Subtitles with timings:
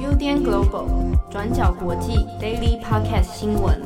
[0.00, 3.78] UDN Global 转角国际 Daily Podcast 新闻。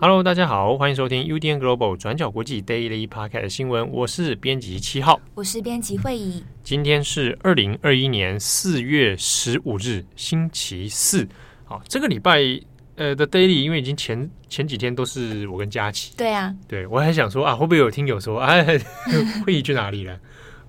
[0.00, 3.88] Hello，大家好，欢迎收听 UDN Global 转角国际 Daily Podcast 新闻。
[3.92, 6.42] 我是编辑七号，我是编辑会议。
[6.64, 11.28] 今天是二零二一年四月十五日，星期四。
[11.64, 12.60] 好，这个礼拜。
[12.98, 16.12] 呃的 daily，因为已经前前几天都是我跟佳琪。
[16.16, 18.78] 对啊，对我还想说啊，会不会有听友说，哎，
[19.46, 20.18] 会议去哪里了？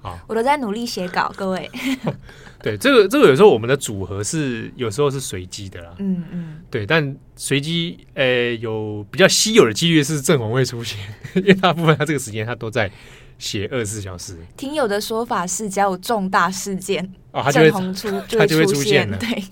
[0.02, 1.70] 啊，我都在努力写稿，各位。
[2.64, 5.94] 对，这个这个有时候我们的组合是有时候是随机的啦。
[5.98, 6.62] 嗯嗯。
[6.70, 10.98] 对，但随机，呃，有比较稀有的几率是正红会出现，
[11.36, 12.92] 因为大部分他这个时间他都在
[13.38, 14.38] 写二十四小时。
[14.56, 19.18] 听友的说法是，只要有重大事件，哦，他就会出，他就会出现了。
[19.18, 19.44] 对，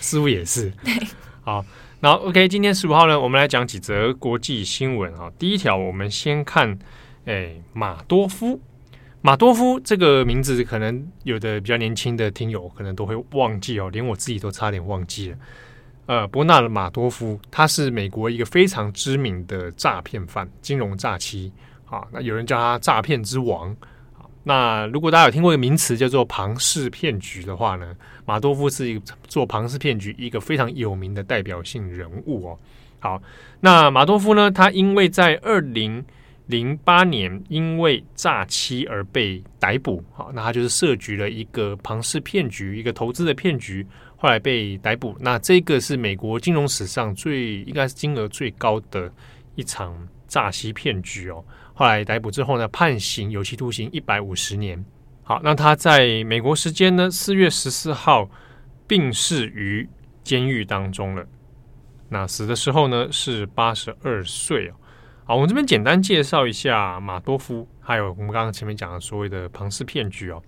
[0.00, 0.72] 似乎也是。
[0.84, 0.94] 对，
[1.42, 1.64] 好。
[2.02, 5.30] 然后，OK，今天十五号呢，我们来讲几则国际新闻啊。
[5.38, 6.76] 第一条，我们先看，
[7.26, 8.60] 哎，马多夫。
[9.20, 15.36] 马多夫这个名字，可能有的比较年轻的听友可能都会忘记哦，连我自己都差点忘记了。
[16.06, 21.52] 呃，伯纳尔马多夫，他是美国一个非常知名的诈骗犯，金融诈欺
[21.84, 22.02] 啊。
[22.10, 23.76] 那有人叫他诈骗之王。
[24.44, 32.58] 那如果大家有听过一个名词叫做庞氏骗局的话呢，马多夫是一个做庞氏骗局一个非常有名的代表性人物哦。
[32.98, 33.22] 好，
[33.60, 36.04] 那马多夫呢，他因为在二零
[36.46, 45.16] 零八年因为诈欺而被逮捕，好，那他就是设局了一个庞氏骗局，一个投资的骗局，后来被逮捕。
[45.20, 49.12] 那这个是美国金融史上最应该是金额最高的
[49.54, 51.44] 一场诈欺骗局哦。
[51.82, 54.84] 后来逮捕之后呢，判刑有期徒刑一百五十年。
[55.24, 58.30] 好，那他在美国时间呢，四月十四号
[58.86, 59.88] 病逝于
[60.22, 61.26] 监狱当中了。
[62.08, 64.74] 那死的时候呢，是八十二岁哦。
[65.24, 70.40] 好，我们这边简单介绍一下马多夫，还有我们刚刚前面讲的所谓的庞氏骗局哦。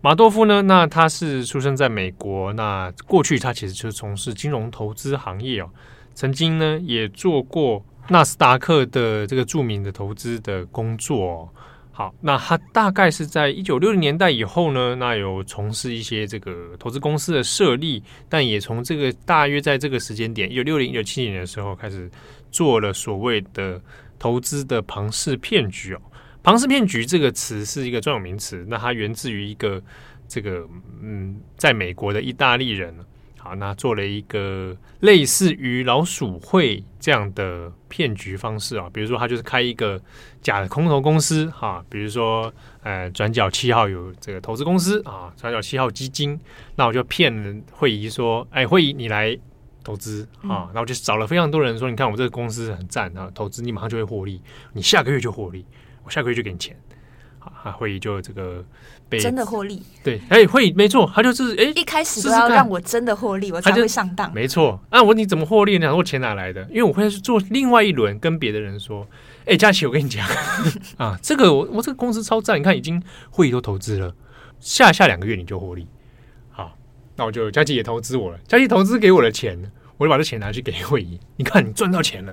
[0.00, 5.70] 马多夫呢，那他是出生在美国，那过去他其实就是从事金融投资行业哦，
[6.12, 7.86] 曾经呢也做过。
[8.08, 11.48] 纳斯达克的这个著名的投资的工作，
[11.90, 22.10] 好，那他大概是在一九六零年代以后呢，那有从事一些这个投资公司的设立，但也从这个大约在这个时间点，一九六零、一九七零年的时候开始
[22.52, 23.80] 做了所谓的
[24.18, 26.00] 投资的庞氏骗局哦。
[26.42, 29.82] 庞氏骗局这个词是一个专有名词，那它源自于一个
[30.28, 30.68] 这个
[31.02, 32.94] 嗯，在美国的意大利人。
[33.46, 40.00] 啊，那做了一个类似于老鼠会这样的骗局方式啊，比如说他就是开一个
[40.42, 42.52] 假的空头公司哈，比如说
[42.82, 46.38] 呃转角七号有这个投资公司啊，转角七号基金，
[46.74, 49.38] 那我就骗人会议说，哎会议你来
[49.84, 54.42] 投资啊，那我就找了非常多人说，你看我这个公司很赞啊，投资你马上就会获利，
[54.72, 55.64] 你下个月就获利，
[56.04, 56.76] 我下个月就给你钱。
[57.62, 58.64] 啊，会议就这个
[59.08, 64.80] 被真的获利，对，哎、欸，会议没错，他就是哎，一开始都要让我真的获利，我才会上当，没错。
[64.90, 65.94] 那、啊、我你怎么获利呢？
[65.94, 66.62] 我钱哪来的？
[66.70, 69.06] 因为我会去做另外一轮，跟别的人说，
[69.40, 70.26] 哎、欸，佳琪，我跟你讲
[70.96, 74.14] 啊，这个我我这个公司超赞，你看已经会议都投资了，
[74.60, 75.86] 下下两个月你就获利。
[76.50, 76.76] 好，
[77.16, 82.32] 那我就佳琪也投资我了，佳琪投资给我的钱，我就把这钱拿去给会议，你看你赚到钱了，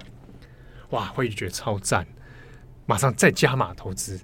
[0.89, 2.05] 哇，会议觉得超赞，
[2.85, 4.19] 马上再加码投资。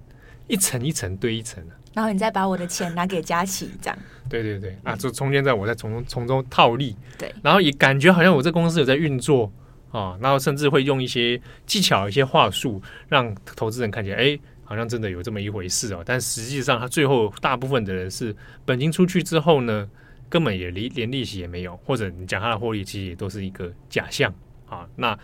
[0.50, 3.98] 一层一层堆一层，然后你再把我的钱拿给佳琪，这样。
[4.28, 9.52] 对对对，啊，就中间在我在从从中套利，对，然后也感觉好像我这公司有在运作
[9.92, 16.04] 啊，然后甚至会用一些技巧、一些话术，让投资人看起来，哎，好像真的有这么一回事哦。
[16.04, 18.36] 但实际上，他最后大部分的人是
[18.66, 19.88] 本金出去之后呢，
[20.30, 24.34] 根本也连连利息也没有，或者你讲他的获利，其实也都是一个假象
[24.68, 24.88] 啊。
[24.96, 25.18] 那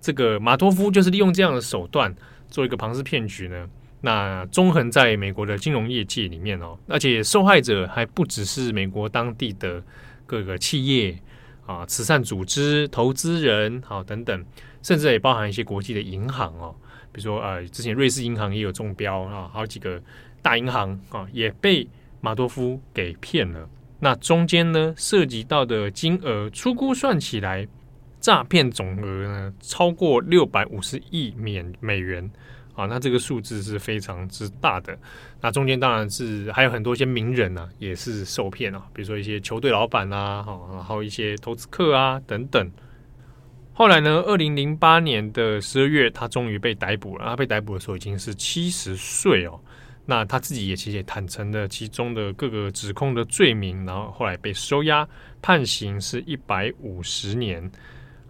[0.00, 2.12] 这个马托夫就是利用这样的手段
[2.48, 3.68] 做一个庞氏骗局呢。
[4.04, 9.82] 那纵横在美国的金融业界里面哦，而且受害者还不只是美国当地的
[10.26, 11.16] 各个企业
[11.64, 14.44] 啊、慈善组织、投资人好等等，
[14.82, 16.74] 甚至也包含一些国际的银行哦，
[17.12, 20.02] 比如说呃，之前瑞士银行也有中标啊，好几个
[20.42, 21.88] 大银行啊也被
[22.20, 23.68] 马多夫给骗了。
[24.00, 27.68] 那中间呢，涉及到的金额初估算起来，
[28.18, 32.28] 诈骗总额呢超过六百五十亿美美元。
[32.74, 34.98] 啊，那这个数字是非常之大的。
[35.40, 42.70] 那中间当然是还有很多一些名人呢、啊，也是受骗啊，比如说一些球队老板啊，哈，然后一些投资客啊等等。
[43.74, 47.24] 后来呢，二零零八年的十二月，他终于被逮捕了。
[47.24, 49.58] 他被逮捕的时候已经是七十岁哦。
[50.04, 55.08] 那他自己也其实也坦诚了其中的各个指控的罪名，然后后来被收押，
[55.40, 57.70] 判刑是一百五十年。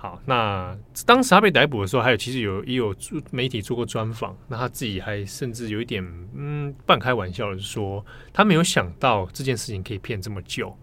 [0.02, 0.76] 好，那
[1.06, 2.92] 当时他被逮捕的时候，还有其实有也有
[3.30, 6.04] 媒体做过专访，那他自己还甚至有一点
[6.34, 10.76] 嗯半开玩笑的说，他没有想到这件事情可以骗这么久。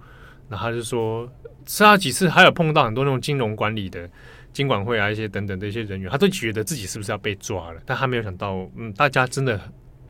[0.48, 1.30] 那他就说，
[1.68, 4.10] 是他几次还有碰到很多那种金融管理的
[4.54, 9.60] 金管会啊一些等等的一些人员，他都觉得自己是不是要被抓了，但他没有想到，嗯，大家真的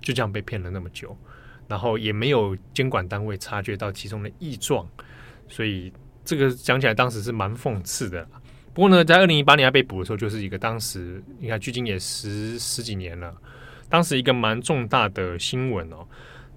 [0.02, 1.18] 就这样被骗了那么久，
[1.68, 4.88] 然后也没有监管单位察觉到其中的异状，
[5.48, 5.92] 所以
[6.24, 8.30] 这个讲起来当时是蛮讽刺的。
[8.74, 13.36] 不过呢，在二零一八年他被捕的时候，就是一个当时你看距今也十十几年了，
[13.90, 16.08] 当时一个蛮重大的新闻哦。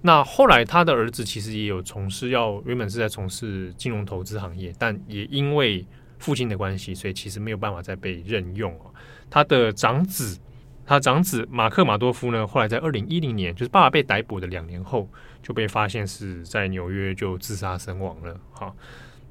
[0.01, 5.85] 那后来他的儿子其实也有从事，要原本是在从事金融投资行业，但也因为
[6.19, 8.93] 父亲的关系，所以其实没有办法再被任用哦。
[9.29, 10.37] 他的长子，
[10.85, 15.09] 他长子马克马多夫呢，后来在二零一零年，就是爸爸被逮捕的两年后，
[15.41, 18.39] 就被发现是在纽约就自杀身亡了。
[18.51, 18.73] 哈。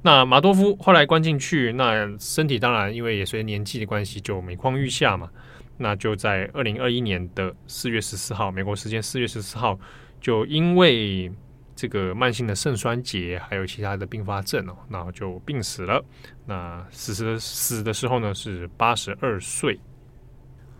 [0.04, 5.30] 那马多夫后来关进去，那身体当然因为也随着年纪的关系就每况愈下嘛。
[5.78, 9.78] 那就在二零二一年的四月十四号，美国时间四月十四号，
[10.20, 11.30] 就因为
[11.76, 16.04] 这个慢性的肾衰竭还有其他的并发症哦，然后就病死了。
[16.46, 19.78] 那死时死的时候呢是八十二岁。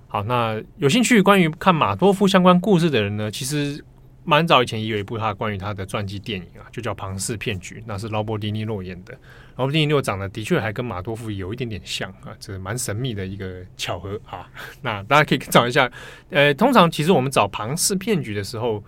[0.09, 3.85] 好，那有兴趣关于看马多夫相关故事的人呢，其实。
[4.25, 9.19] 蛮早以前也有一部他关于他的传记电影啊，就叫《庞氏骗局》，那是劳勃·迪尼洛演的。
[9.57, 14.49] 劳勃·迪尼洛长得的确还跟马多夫有一点点像啊，这是蛮神秘的一个巧合啊。
[14.81, 15.91] 那大家可以找一下，
[16.31, 18.83] 呃，通常其实我们找庞氏骗局的时候，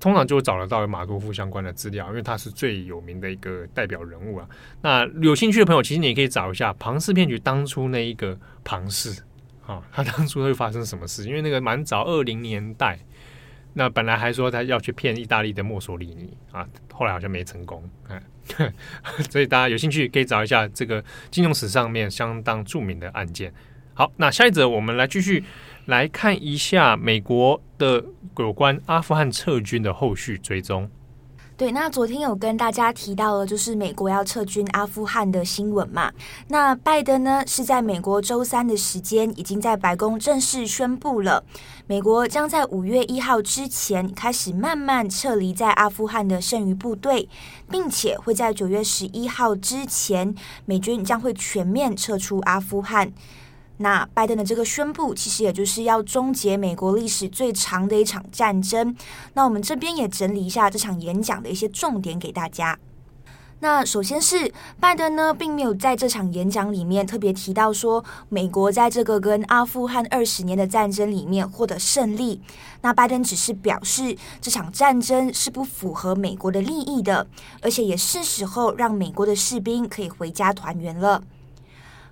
[0.00, 4.48] 通常就找得到马多夫相关的资料，因为他是最有名的一个代表人物啊。
[4.82, 9.22] 那有兴趣的朋友，其实你也可以找一下庞氏骗局当初那一个庞氏
[9.64, 11.24] 啊，他当初会发生什么事？
[11.26, 12.98] 因为那个蛮早，二零年代。
[13.72, 18.20] 那本来还说他要去骗意大利的墨索里尼啊，后来好像没成功，嗯，
[19.30, 23.52] 所以大家有兴趣可以找一下这个金融史上面相当著名的案件。
[23.94, 25.44] 好，那下一则我们来继续
[25.86, 28.04] 来看一下美国的
[28.38, 30.90] 有关阿富汗撤军的后续追踪。
[31.60, 36.10] 对，那昨天有跟大家提到了，就是美国要撤军阿富汗的新闻嘛。
[36.48, 41.44] 那拜登呢，是在美国周三的时间，已经在白宫正式宣布了，
[41.86, 47.28] 美国将在五月一号之前开始慢慢撤离在阿富汗的剩余部队，
[47.70, 50.34] 并且会在九月十一号之前，
[50.64, 53.12] 美军将会全面撤出阿富汗。
[53.82, 58.94] 那拜登的这个宣布，其实也就是要终结美国历史最长的一场战争。
[59.32, 62.78] 那我们这边也整理一下这场演讲的一些重点给大家。
[63.62, 72.40] 那首先是拜登呢，并没有在这场演讲里面特别提到说，美国在这个跟阿富汗二十年的战争里面获得胜利。
[72.82, 77.26] 那拜登只是表示，这场战争是不符合美国的利益的，
[77.62, 81.22] 而且也是时候让美国的士兵可以回家团圆了。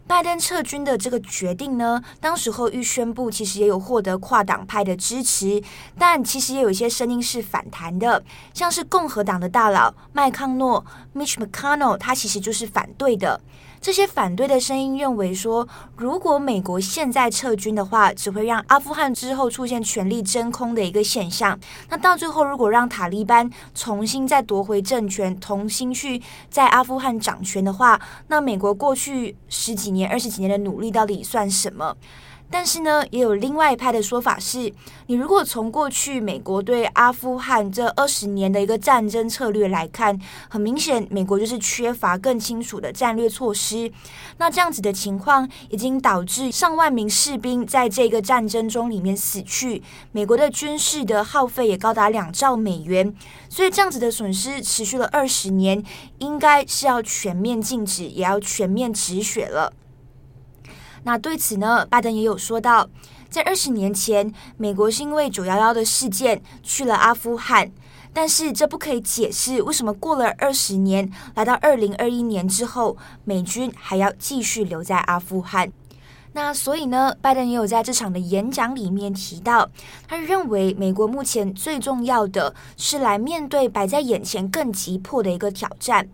[0.08, 5.62] 拜登撤军的这个决定呢，当时候预宣布，其实也有获得跨党派的支持，
[5.98, 8.24] 但其实也有一些声音是反弹的，
[8.54, 10.84] 像是共和党的大佬麦康诺
[11.14, 13.38] （Mitch McConnell），他其实就是反对的。
[13.80, 15.66] 这些反对的声音认为说，
[15.96, 21.58] 如果美国现在撤军的话，只会让阿富汗之后出现权力真空的一个现象。
[21.88, 26.20] 那到最后，如果让塔利班重新再夺回政权，重新去
[26.50, 31.96] 在阿富汗掌权的话，那美国过去十几年、二十几年的努力到底算什么？
[32.50, 34.72] 但是呢，也有另外一派的说法是，
[35.06, 43.92] 你如果从过去美国对阿富汗这二十年的一个战争策略来看，很明显，美国就是缺乏更清楚的战略措施。
[44.38, 53.14] 那这样子的情况已经导致上万名士兵在这个战争中里面死去，美国的军事的耗费也高达两兆美元。
[53.50, 55.82] 所以这样子的损失持续了二十年，
[56.18, 59.72] 应该是要全面禁止，也要全面止血了。
[61.08, 62.86] 那对此呢，拜登也有说到，
[63.30, 67.72] 在二十年前，美国是因为九幺幺的事件去了阿富汗，
[68.12, 75.72] 但是这不可以解释为什么过了二十年，来到二零二一年之后，美军还要继续留在阿富汗。
[76.34, 79.66] 那所以呢，拜登也有在这场的演讲里面提到，
[80.06, 86.06] 他认为美国目前最重要的是来面对摆在眼前更急迫的一个挑战。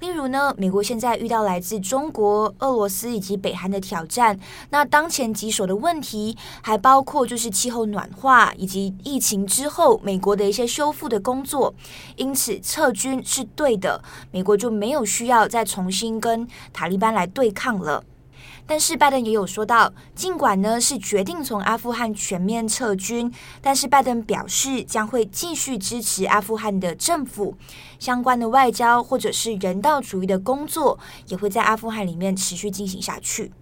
[0.00, 4.38] 例如呢，美国现在遇到来自中国、俄罗斯以及北韩的挑战。
[4.70, 11.74] 那当前棘手的问题还包括就是气候暖化以及疫情之后美国的一些修复的工作。
[12.16, 18.04] 因此，撤军是对的，美国就没有需要再重新跟塔利班来对抗了。
[18.66, 23.32] 但是拜登也有说到，尽管呢是决定从阿富汗全面撤军，
[23.62, 27.56] 但是拜登表示将会继续支持阿富汗的政府，
[27.98, 33.52] 相关的外交或者是人道主义的工作也会在阿富汗里面持续进行下去。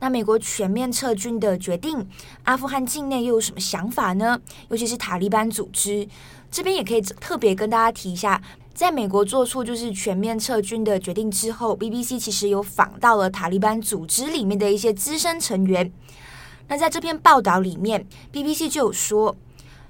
[0.00, 2.06] 那美国全面撤军的决定，
[2.42, 4.40] 阿富汗境内又有什么想法呢？
[4.68, 6.08] 尤其是塔利班组织
[6.50, 8.42] 这边，也可以特别跟大家提一下，
[8.74, 15.92] 在美国做出就是全面撤军的决定之后，BBC 其实有访到了塔利班组织里面的一些资深成员。
[16.68, 19.36] 那在这篇报道里面，BBC 就有说，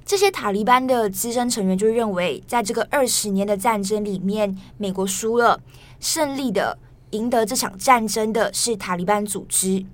[0.05, 5.61] 这些塔利班的资深成员就认为，在这个二十年的战争里面，美国输了，
[6.01, 6.77] 胜利的
[7.11, 9.87] 赢得这场战争的是塔利班组织。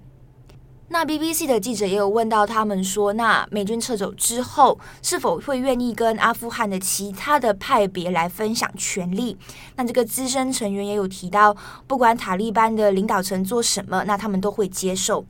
[0.90, 9.36] 那 BBC 的记者也有问到他们说，那美军撤走之后，是否会愿意跟阿富汗的其他的派别来分享权力？
[9.76, 11.54] 那这个资深成员也有提到，
[11.86, 15.26] 不管塔利班的领导层做什么，那他们都会接受。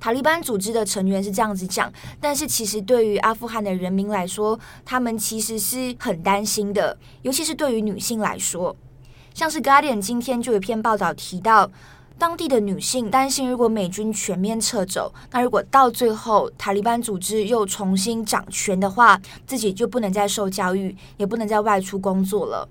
[0.00, 8.74] 塔利班组织的成员是这样子讲，但是其实对于阿富汗的人民来说，他们其实是很担心的，尤其是对于女性来说，
[9.34, 11.70] 像是 Guardian 今天就有篇报道提到，
[12.20, 22.68] 当地的女性担心，如果美军全面撤走，那如果到最后塔利班组织又重新掌权的话，自己就不能再受教育，也不能再外出工作了。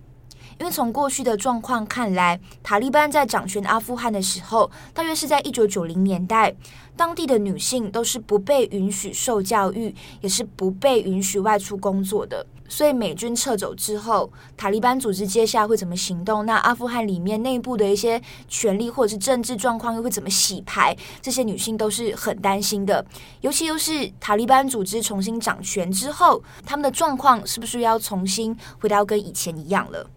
[0.59, 6.55] 因为从过去的状况看来，塔利班在掌权阿富汗的时候，大约是在一九九零年代，
[6.95, 12.45] 当地的女性都是不被允许受教育，也是不被允许外出工作的。
[12.69, 16.45] 所以美军撤走之后，塔利班组织接下来会怎么行动？
[16.45, 20.95] 那阿富汗里面内部的一些权力或者是政治状况又会怎么洗牌？
[21.21, 23.05] 这些女性都是很担心的。
[23.41, 30.09] 尤其又是塔利班组织重新掌权之后，他们的状况是不是要重新回到跟以前一样了？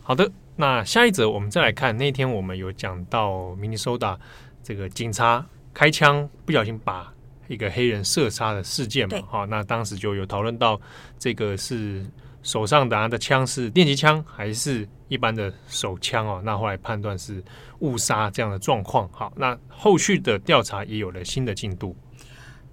[0.00, 4.18] 好的，那下一则我们再来看，那天我们有讲到明尼苏达
[4.62, 5.44] 这个警察
[5.74, 7.12] 开枪不小心把
[7.48, 10.80] 一个黑人射杀的事件嘛，好，那当时就有讨论到
[11.18, 12.06] 这个是
[12.42, 17.42] 手上拿的枪是电击枪还是一般的手枪哦，那后来判断是
[17.80, 21.96] 误杀这样的状况，好，那后续的调查也有了新的进度。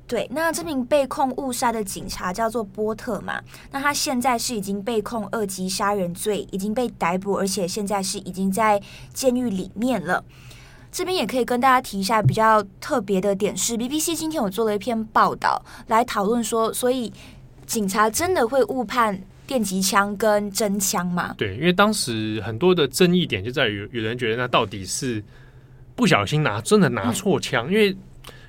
[0.07, 3.41] 对，那这名被控误杀的警察叫做波特嘛？
[3.71, 8.79] 那他现在是已经被控二级杀人罪，已经被逮捕，而且现在是已经在
[9.11, 10.23] 监狱里面了。
[10.95, 17.11] 这边也可以跟大家提一下比较特别的点是，BBC 今天有做了一篇报道来讨论说，所以
[17.65, 21.35] 警察真的会误判电击枪跟真枪吗？
[21.37, 25.21] 对，因为当时很多的争议点就在于，有人觉得那到底是
[25.97, 27.97] 不小心拿真的拿错枪，嗯、因为。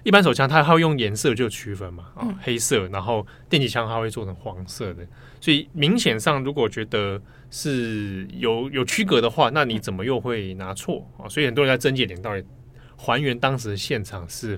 [0.06, 5.04] 一般手枪它会用颜色就区分嘛，啊、哦，黑色，然后电击枪它会做成黄色的，
[5.40, 7.20] 所以明显上如果觉得
[7.50, 11.28] 是有有区隔的话，那你怎么又会拿错啊、哦？
[11.28, 12.44] 所以很多人在争解点到底
[12.96, 14.56] 还原当时的现场是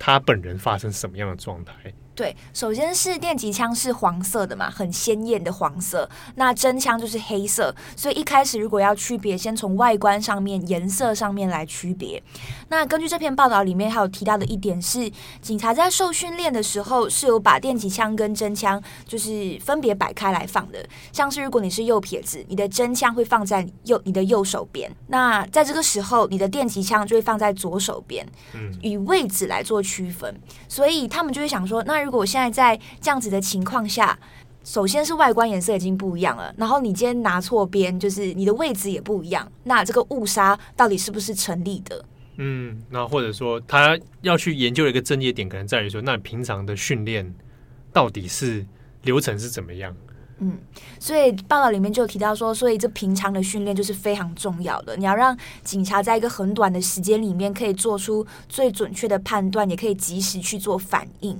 [0.00, 1.74] 他本人发生什么样的状态。
[2.18, 6.10] 对，首先是电击枪是黄色的嘛，很鲜艳的黄色。
[6.34, 12.20] 那真枪就是黑色，所以一开始如果要区别，先从外观上面、颜色上面来区别。
[12.70, 15.08] 那根据这篇报道里面还有提到的一点是，
[15.40, 20.84] 警察在受训练的时候是有把电击枪跟真枪就是分别摆开来放的。
[21.12, 30.34] 像是如果你是右撇子，你的真枪会放在右你的右手边，那在这个时候你的电击枪就会放在左手边，嗯，以位置来做区分。
[30.66, 32.07] 所以他们就会想说，那。
[32.08, 34.18] 如果现在在这样子的情况下，
[34.64, 42.02] 首先是外观颜色已经不一样了，然后你今天拿错边，就是你的位置也不一样，那这个误杀到底是不是成立的？
[42.38, 47.34] 嗯，那或者说他要去研究的一个争议点，可能在于说，那平常的训练
[47.92, 48.64] 到底是
[49.02, 49.94] 流程是怎么样？
[50.38, 50.56] 嗯，
[50.98, 54.96] 所以报道里面就有提到说，所以这平常的训练就是非常重要的。
[54.96, 61.38] 你要让警察在一个很短的时间里面可以做出最准确的判断，也可以及时去做反应。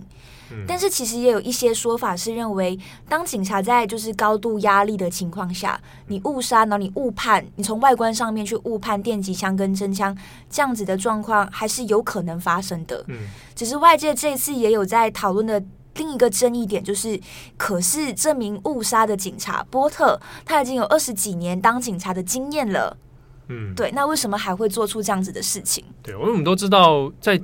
[0.66, 2.78] 但是其实也有一些说法是认为，
[3.08, 10.16] 当警察在就是高度压力的情况下，你误杀，然后你误判，你从外观上面去误判电击枪跟真枪
[10.48, 13.04] 这样子的状况，还是有可能发生的。
[13.08, 13.16] 嗯，
[13.54, 15.62] 只是外界这一次也有在讨论的
[15.96, 17.20] 另一个争议点，就是，
[17.56, 22.96] 可是这名误杀的警察波特，他已经有二十几年当警察的经验了。
[23.48, 25.84] 嗯，对，那为什么还会做出这样子的事情？
[26.02, 27.38] 对，我们都知道在。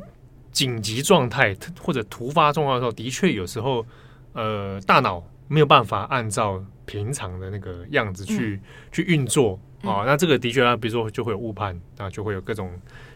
[0.54, 3.84] 紧急状态或者突发状况的时候，的确有时候，
[4.32, 8.60] 呃，大脑没有办法按照平常的那个样子去、嗯、
[8.92, 10.04] 去运作啊、哦。
[10.06, 12.70] 那这个的确啊，比如说就会有误判啊，就会有各种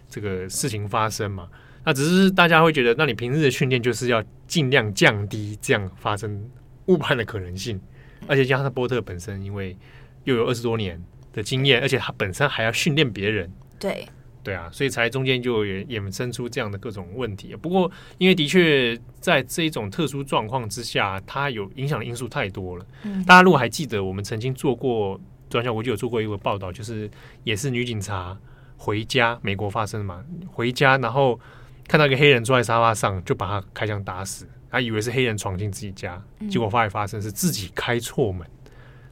[0.08, 1.48] 这个事情发生嘛。
[1.84, 6.50] 那只是大家会觉得，那你平日的训练就是要尽量降低这样发生
[6.86, 7.80] 误判的可能性。
[8.26, 9.76] 而且加上波特本身，因为
[10.24, 11.00] 又有二十多年
[11.32, 14.06] 的经验，而且他本身还要训练别人，对。
[14.48, 17.54] 对啊，所以才中间就也衍生出这样的各种问题。
[17.56, 22.86] 不过，因为的确在这一种特殊状况之下，它有影响的因素太多了。
[23.02, 27.10] 嗯，大家如果还记得，我们曾经做过转角国际有做过一个报道，就是
[27.44, 28.34] 也是女警察
[28.78, 31.38] 回家，美国发生嘛，回家然后
[31.86, 38.48] 看到一个黑人坐在沙发上，就把他开枪打死，他以为是黑人闯进自己家，结果发现发生是自己开错门，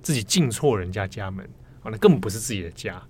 [0.00, 1.44] 自己进错人家家门，
[1.82, 3.02] 啊，那根本不是自己的家。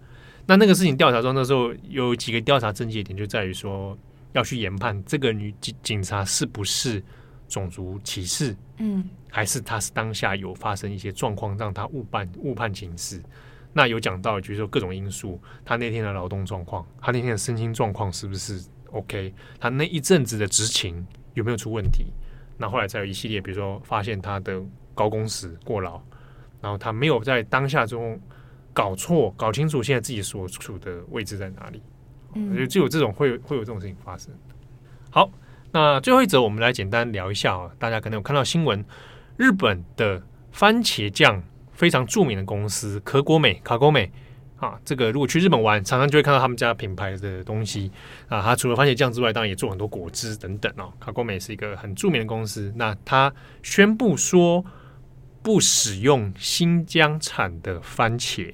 [0.48, 3.98] 那那个事情调查中，的时候有几个调查症结点，就在于说
[4.32, 7.02] 要去研判这个女警警察是不是
[7.48, 13.20] 种族歧视，嗯，还是他是当下有发生一些状况让他误判误判情势。
[13.72, 19.34] 那有讲到，就是说各种因素，他那天的劳动状况，他那天的身心状况是不是 OK？
[19.58, 22.06] 他那一阵子的执勤有没有出问题？
[22.56, 24.62] 那后来再有一系列，比如说发现他的
[24.94, 26.00] 高工时过劳，
[26.60, 28.20] 然后他没有在当下中。
[28.76, 31.82] 搞错，搞清楚现在自己所处的位置在哪里，
[32.34, 34.30] 嗯，就有这种会会有这种事情发生。
[35.08, 35.30] 好，
[35.72, 38.84] 那最后一则我们来简单聊一下啊，大家可能有看到新闻，
[39.38, 41.42] 日本的番茄酱
[41.72, 44.12] 非常著名的公司可果美卡果美
[44.58, 47.90] 啊，这个如果去日本玩，常常就会看到他们家品牌的东西
[48.28, 48.42] 啊。
[48.42, 50.92] 它除了番茄酱之外，当然也做很多果汁等等哦。
[51.00, 54.62] 卡果美是一个很著名的公司，那它宣布说
[55.42, 58.52] 不使用新疆产的番茄。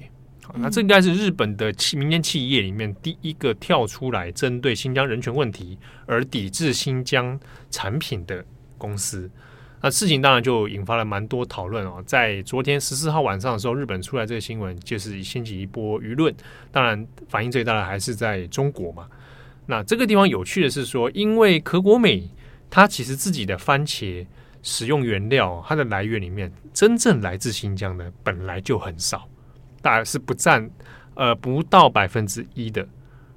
[0.55, 8.43] 那这应该是日本的企民间企业里面第一个跳出来针对新疆人权问题而抵制新疆产品的
[8.77, 9.29] 公司。
[9.81, 12.01] 那事情当然就引发了蛮多讨论哦。
[12.05, 16.33] 在昨天十四号晚上的时候，日本出来这个新闻，就是掀起一波舆论。
[16.71, 19.07] 当然，反应最大的还是在中国嘛。
[19.65, 22.29] 那这个地方有趣的是说，因为可果美
[22.69, 24.25] 它其实自己的番茄
[24.61, 29.27] 使用原料，它的来源里面真正来自新疆的本来就很少。
[29.83, 30.67] 大概是不占
[31.13, 32.87] 呃不到百分之一的，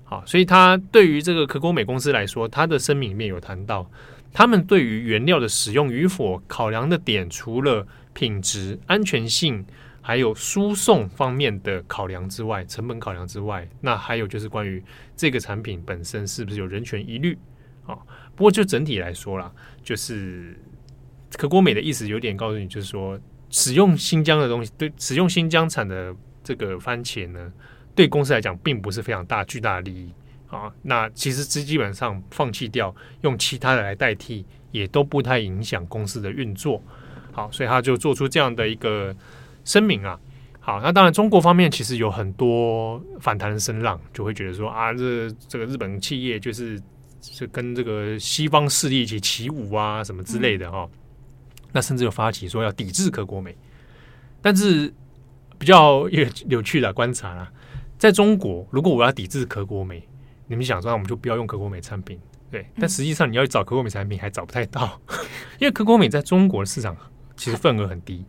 [0.04, 3.90] 好，所以他对于这个可果美公司来说，他的声明里面有谈到，
[4.32, 7.84] 他们对于原料的使用与否考量的点，除了
[8.14, 9.66] 品质、安全性，
[10.00, 14.80] 还有输送方面的考量之外，成本考量之外，那还有就是关于
[15.16, 17.36] 这个产品本身是不是有人权疑虑
[17.84, 17.98] 啊？
[18.36, 20.56] 不过就整体来说啦，就是
[21.36, 23.18] 可国美的意思有点告诉你，就是说
[23.50, 26.14] 使用新疆的东西，对使用新疆产的。
[26.46, 27.52] 这个番茄呢，
[27.92, 30.12] 对公司来讲并不是非常大巨大的利益
[30.46, 30.72] 啊。
[30.82, 36.80] 那其实基基本上放弃掉，用其他的来代替，也都不太影响公司的运作。
[37.32, 39.12] 好，所以他就做出这样的一个
[39.64, 40.16] 声明啊。
[40.60, 46.80] 好，那当然中国方面其实有很多反弹的声浪，就会觉得说啊，这这个日本企业就是
[47.20, 50.90] 是跟这个西方势力一起起舞啊，什么之类的哈、哦。
[51.72, 53.56] 那甚至有发起说要抵制可国美，
[54.40, 54.94] 但是。
[55.58, 57.50] 比较有有趣的观察啦，
[57.98, 60.02] 在中国，如果我要抵制可果美，
[60.46, 62.18] 你们想说，那我们就不要用可果美产品，
[62.50, 62.66] 对？
[62.78, 65.00] 但实际上，你要找可果美产品还找不太到，
[65.58, 66.96] 因为可果美在中国的市场
[67.36, 68.24] 其实份额很低。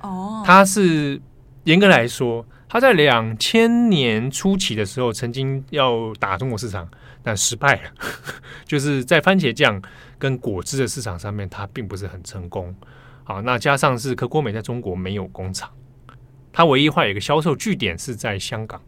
[0.00, 1.20] 哦，它是
[1.64, 6.88] 严格来说，它在两千年初期的时候曾经要打中国市场，
[7.22, 7.90] 但失败了，
[8.66, 9.80] 就是在番茄酱
[10.18, 12.74] 跟果汁的市场上面，它并不是很成功。
[13.24, 15.70] 好，那加上是可果美在中国没有工厂。
[16.52, 18.78] 它唯一会有一个销售据点是在香港，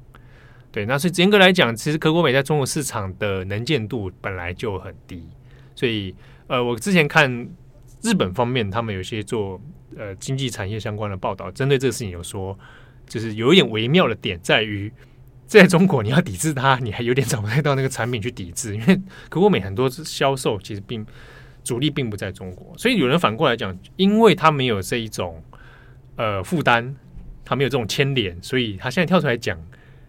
[0.70, 5.26] 对，那所以严格来讲，其实可果美在中国市场的能见度本来就很低，
[5.74, 6.14] 所以
[6.46, 7.48] 呃，我之前看
[8.02, 9.58] 日本方面他们有些做
[9.96, 12.58] 呃经济产业相关的报道，针对这个事情有说，
[13.08, 14.92] 就是有一点微妙的点在于，
[15.46, 19.00] 在中国你要抵制它，你还有点找不太到那个产品去抵制，因为
[19.30, 21.06] 可果美很多销售其实并
[21.62, 25.42] 主力并不在中国，所以有人反过来讲，因为它没有这一种
[26.16, 26.94] 呃负担。
[27.44, 29.58] 他没有这种牵连，所以他现在跳出来讲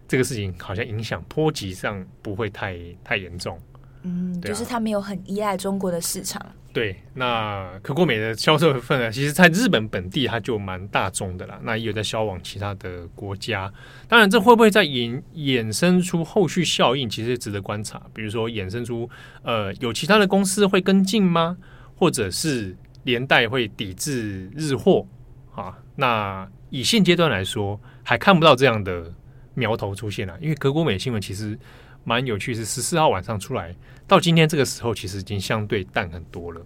[0.08, 3.58] 这个事情，好像影响波及上不会太太严重。
[4.02, 6.44] 嗯，啊、就是他没有很依赖中国的市场。
[6.72, 11.58] 对，那可国美的销售份额，其实在日本本地它就蛮大众的啦。
[11.62, 13.72] 那也有在销往其他的国家。
[14.06, 18.02] 当然，这会不会再衍衍生出后续效应，其实值得观察。
[18.12, 19.08] 比如说，衍生出
[19.42, 21.56] 呃，有其他的公司会跟进吗？
[21.96, 25.06] 或者是连带会抵制日货
[25.54, 25.78] 啊？
[25.94, 26.46] 那
[26.76, 29.12] 以现阶段来说，还看不到这样的
[29.54, 30.36] 苗头出现啊。
[30.40, 31.58] 因为可国美新闻其实
[32.04, 33.74] 蛮有趣，是十四号晚上出来，
[34.06, 36.60] 到今天这个时候，其实已经相对淡很多了。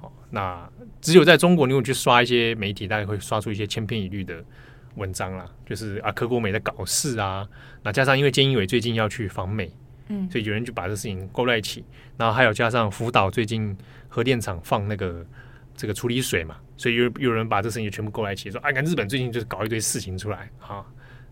[0.00, 0.68] 好，那
[1.00, 4.44] 只有在中国，你有去刷一些媒体，大概会刷出一些千篇一律的
[4.96, 7.48] 文章啦，就是啊，可国美在搞事啊。
[7.84, 9.72] 那加上因为菅义伟最近要去访美，
[10.08, 11.84] 嗯，所以有人就把这事情勾在一起。
[12.16, 13.76] 然后还有加上福岛最近
[14.08, 15.24] 核电厂放那个。
[15.74, 20.84] 这个处理水嘛，所以有有人把这事情全部勾来一起，说：“哎，看日本最近就是搞一堆事情出来啊，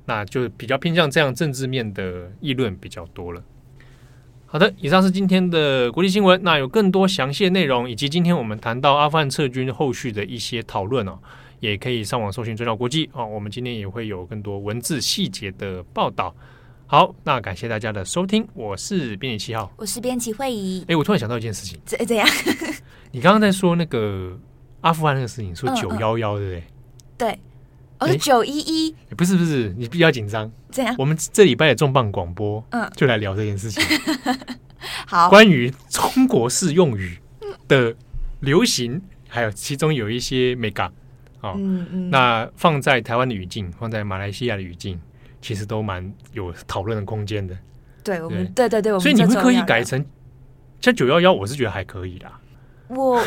[0.06, 3.42] 那就比较偏向这样政治面的议论比较多了。”
[4.46, 6.40] 好的，以上是今天的国际新闻。
[6.44, 11.18] 那有更多详细的内容，以及今天我们谈到阿富汗撤军后续的一些讨论哦，
[11.58, 13.26] 也可以上网搜寻“追到国际”哦。
[13.26, 16.32] 我们今天也会有更多文字细节的报道。
[16.86, 20.84] 好，那感谢大家的收听，我是编辑七号，我是编辑会议。
[20.86, 22.26] 哎，我突然想到一件事情，怎怎样？
[23.10, 24.38] 你刚刚在说那个
[24.80, 26.64] 阿富汗那个事情，说九幺幺，对不对？
[27.18, 27.38] 对，
[27.98, 30.50] 哦，九一一，不是不是，你比较紧张。
[30.70, 33.82] 这样，我们这礼拜的重磅广播，嗯，就来聊这件事情。
[35.06, 37.18] 好，关于中国式用语
[37.68, 37.94] 的
[38.40, 40.90] 流行，还有其中有一些美感，
[41.40, 45.00] 哦，嗯嗯，那放在台湾的语境，放在马来西亚的语境。
[45.42, 47.56] 其实都蛮有讨论的空间的，
[48.04, 48.68] 对我们，对。
[48.68, 50.04] 对对，所以你会刻意改成
[50.82, 52.38] 像九幺幺，我是觉得还可以啦。
[52.94, 53.22] 我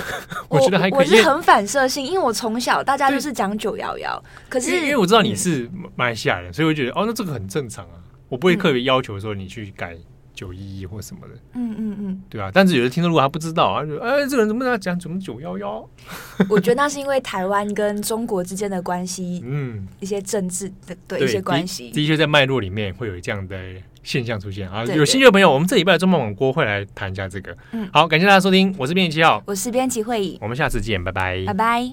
[0.49, 7.95] 我觉得还可以，我是很反射性，因为我从小大家就是讲九幺幺，可是因为我知道你是马来西亚人，所以我觉得哦，那这个很正常啊，
[8.30, 9.97] 我不会特别要求说你去改。
[10.36, 15.88] 九一一或什么的，嗯嗯嗯，对啊，但是有的听众如果他不知道啊，就哎，这个人怎么他讲怎么九幺幺？
[16.49, 23.56] 我觉得那是因为台湾跟中国之间的关系，嗯，一些政治的对一些关系，的确在脉络里面会有这样的
[24.04, 24.84] 现象出现啊。
[24.86, 27.56] 有兴趣的朋友，我们这礼拜的中文广播会来谈一下这个。
[27.72, 31.92] 嗯，好，感谢大家收听，我是编辑七号，我是编辑会议，我们下次见，拜拜，拜拜。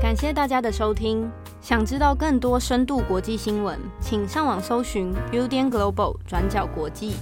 [0.00, 1.28] 感谢大家的收听。
[1.60, 7.14] 想知道更多深度国际新闻，请上网搜寻 Udan Global 转角国际。